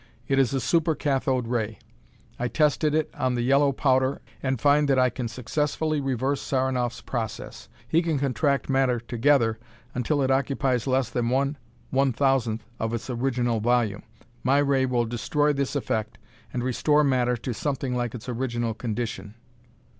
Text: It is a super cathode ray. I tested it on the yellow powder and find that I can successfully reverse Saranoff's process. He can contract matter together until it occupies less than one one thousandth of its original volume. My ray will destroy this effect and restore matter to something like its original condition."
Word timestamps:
It 0.27 0.39
is 0.39 0.51
a 0.51 0.59
super 0.59 0.95
cathode 0.95 1.45
ray. 1.45 1.77
I 2.39 2.47
tested 2.47 2.95
it 2.95 3.11
on 3.13 3.35
the 3.35 3.43
yellow 3.43 3.71
powder 3.71 4.19
and 4.41 4.59
find 4.59 4.87
that 4.87 4.97
I 4.97 5.11
can 5.11 5.27
successfully 5.27 6.01
reverse 6.01 6.41
Saranoff's 6.41 7.01
process. 7.01 7.69
He 7.87 8.01
can 8.01 8.17
contract 8.17 8.67
matter 8.67 8.99
together 8.99 9.59
until 9.93 10.23
it 10.23 10.31
occupies 10.31 10.87
less 10.87 11.11
than 11.11 11.29
one 11.29 11.55
one 11.91 12.13
thousandth 12.13 12.63
of 12.79 12.95
its 12.95 13.11
original 13.11 13.59
volume. 13.59 14.01
My 14.43 14.57
ray 14.57 14.87
will 14.87 15.05
destroy 15.05 15.53
this 15.53 15.75
effect 15.75 16.17
and 16.51 16.63
restore 16.63 17.03
matter 17.03 17.37
to 17.37 17.53
something 17.53 17.95
like 17.95 18.15
its 18.15 18.27
original 18.27 18.73
condition." 18.73 19.35